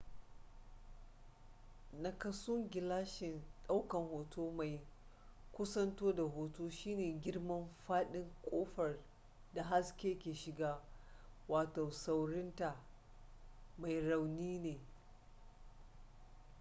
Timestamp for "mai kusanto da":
4.51-6.23